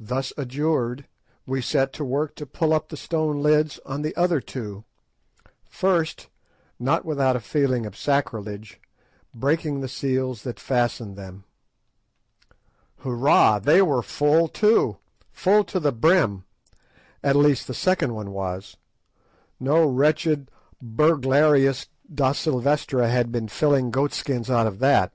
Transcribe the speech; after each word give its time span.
Thus 0.00 0.32
adjured, 0.38 1.06
we 1.44 1.60
set 1.60 1.92
to 1.92 2.06
work 2.06 2.34
to 2.36 2.46
pull 2.46 2.72
up 2.72 2.88
the 2.88 2.96
stone 2.96 3.42
lids 3.42 3.78
on 3.84 4.00
the 4.00 4.16
other 4.16 4.40
two, 4.40 4.84
first—not 5.68 7.04
without 7.04 7.36
a 7.36 7.40
feeling 7.40 7.84
of 7.84 7.94
sacrilege—breaking 7.94 9.82
the 9.82 9.88
seals 9.88 10.42
that 10.44 10.58
fastened 10.58 11.16
them. 11.16 11.44
Hoorah! 13.00 13.60
they 13.62 13.82
were 13.82 14.00
full 14.02 14.48
too, 14.48 14.96
full 15.30 15.64
to 15.64 15.78
the 15.78 15.92
brim; 15.92 16.44
at 17.22 17.36
least, 17.36 17.66
the 17.66 17.74
second 17.74 18.14
one 18.14 18.30
was; 18.30 18.78
no 19.60 19.84
wretched 19.86 20.50
burglarious 20.80 21.88
Da 22.10 22.32
Silvestra 22.32 23.06
had 23.10 23.30
been 23.30 23.48
filling 23.48 23.90
goat 23.90 24.14
skins 24.14 24.48
out 24.50 24.66
of 24.66 24.78
that. 24.78 25.12